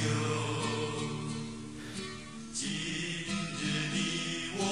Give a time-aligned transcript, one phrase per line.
[0.00, 0.12] 今日
[4.56, 4.64] 我，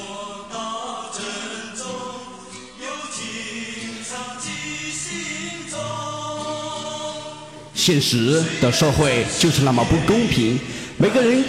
[7.75, 10.59] 现实的社会就是那么不公平。
[10.97, 11.45] 每个人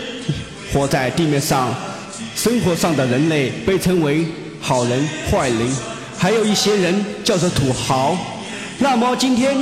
[0.74, 1.74] 活在地面上，
[2.36, 4.28] 生活上的人类被称为
[4.60, 5.74] 好人、坏人，
[6.18, 8.18] 还有一些人叫做土豪。
[8.80, 9.58] 那么今天。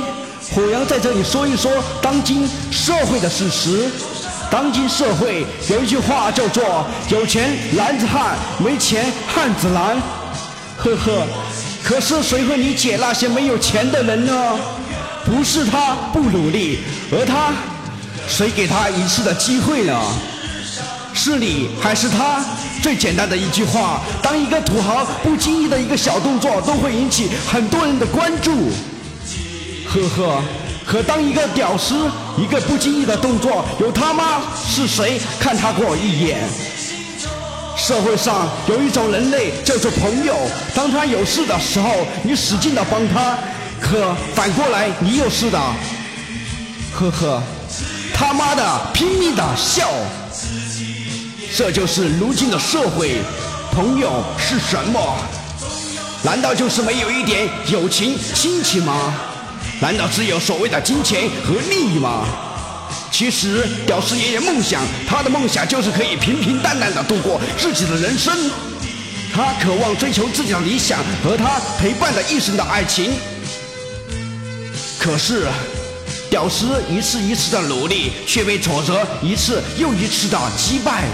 [0.50, 1.70] 虎阳在这里说一说
[2.00, 3.90] 当今社会的事实。
[4.50, 10.00] 当今社会有一句话叫做“有钱男子汉，没钱汉子难”，
[10.78, 11.26] 呵呵。
[11.84, 14.58] 可是谁会理解那些没有钱的人呢？
[15.26, 16.78] 不是他不努力，
[17.12, 17.52] 而他，
[18.26, 20.00] 谁给他一次的机会呢？
[21.12, 22.42] 是你还是他？
[22.82, 28.70] 最简单的一句话：当一个土豪不经意的一个小动作，都会引起很多人的关注。
[29.90, 30.42] 呵呵，
[30.86, 36.38] 可当一个屌丝一个不经意的动作，有他妈是谁看他过一眼？
[37.74, 40.36] 社会上有一种人类叫做朋友，
[40.74, 41.90] 当他有事的时候，
[42.22, 43.38] 你使劲的帮他。
[43.80, 45.58] 可反过来，你有事的，
[46.92, 47.42] 呵呵，
[48.12, 49.88] 他妈的拼命的笑，
[51.56, 53.22] 这就是如今的社会。
[53.70, 55.16] 朋友是什么？
[56.24, 59.14] 难道就是没有一点友情、亲情吗？
[59.80, 62.26] 难道只有所谓的金钱和利益吗？
[63.10, 68.50] 其实，屌丝也有梦想，他的梦想就是可以平平淡淡的度过自己的人生。
[69.32, 73.12] 他渴望追求自己的理想和他陪伴的一生的爱情。
[74.98, 75.46] 可是，
[76.28, 81.04] 屌丝一次一次的努力，却被挫折一次又一次的击败。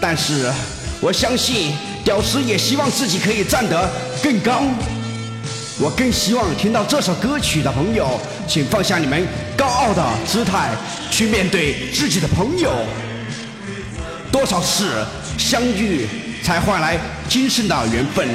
[0.00, 0.52] 但是，
[1.00, 1.72] 我相信，
[2.04, 3.90] 屌丝也希望自己可以站得
[4.22, 4.62] 更高。
[5.80, 9.26] 我更希望听到这首歌曲的朋友，请放下你们
[9.56, 10.70] 高傲的姿态，
[11.10, 12.72] 去面对自己的朋友。
[14.30, 15.04] 多少次
[15.36, 16.06] 相遇，
[16.44, 16.96] 才换来
[17.28, 18.28] 今生的缘分？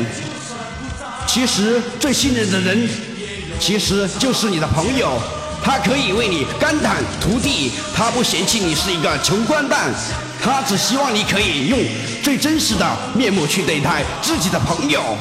[1.25, 2.89] 其实，最信任的人。
[3.57, 5.17] 其实就是你的朋友，
[5.63, 9.93] 他可以为你肝胆涂地，他不嫌弃你是一个穷光蛋，
[10.43, 11.79] 他只希望你可以用
[12.21, 15.17] 最真实的面目去对待自己的朋友。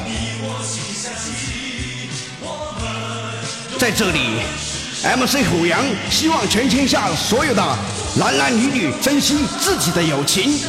[3.79, 4.41] 在这里
[5.03, 5.79] ，MC 虎阳
[6.11, 7.63] 希望全天下所有的
[8.17, 10.59] 男男女女珍惜自己的友情。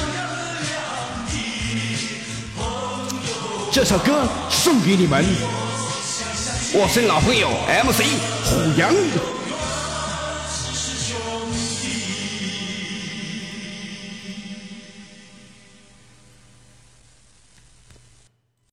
[3.72, 5.24] 这首歌送给你们。
[6.72, 7.48] 我是老朋友
[7.84, 8.00] MC
[8.44, 9.39] 虎阳。